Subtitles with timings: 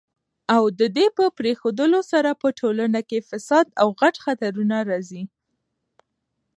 [0.55, 5.23] او ددي په پريښودلو سره په ټولنه کي فساد او غټ خطرونه راځي